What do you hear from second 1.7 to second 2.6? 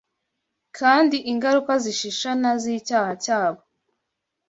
zishishana